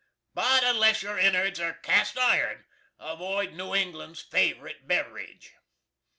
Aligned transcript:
But 0.33 0.63
unless 0.63 1.03
your 1.03 1.19
inards 1.19 1.59
air 1.59 1.75
cast 1.75 2.17
iron, 2.17 2.65
avoid 2.97 3.53
New 3.53 3.75
England's 3.75 4.21
favorite 4.21 4.87
Bevrige. 4.87 5.51